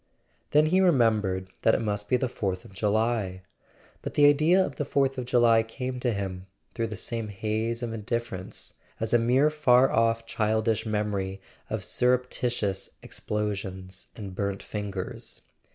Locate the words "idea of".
4.25-4.77